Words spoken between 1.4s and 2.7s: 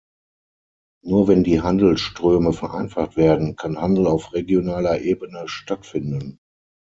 die Handelsströme